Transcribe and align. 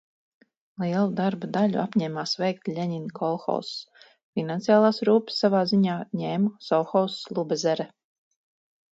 "Lielu 0.83 1.09
darba 1.17 1.47
daļu 1.57 1.81
apņēmās 1.81 2.31
veikt 2.43 2.71
Ļeņina 2.77 3.11
kolhozs, 3.19 3.73
finansiālās 4.39 5.01
rūpes 5.09 5.37
savā 5.43 5.61
ziņā 5.73 5.97
ņēma 6.23 6.51
sovhozs 6.69 7.19
"Lubezere"." 7.41 7.87